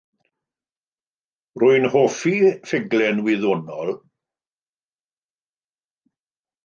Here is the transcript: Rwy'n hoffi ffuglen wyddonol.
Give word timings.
Rwy'n 1.59 1.85
hoffi 1.95 2.33
ffuglen 2.69 3.21
wyddonol. 3.25 3.89